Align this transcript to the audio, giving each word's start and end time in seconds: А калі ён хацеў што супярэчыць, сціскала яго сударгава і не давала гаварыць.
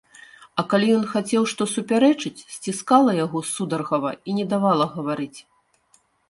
А 0.61 0.63
калі 0.69 0.87
ён 0.99 1.01
хацеў 1.11 1.43
што 1.51 1.67
супярэчыць, 1.73 2.45
сціскала 2.55 3.11
яго 3.19 3.43
сударгава 3.51 4.11
і 4.27 4.37
не 4.39 4.45
давала 4.55 4.85
гаварыць. 4.97 5.39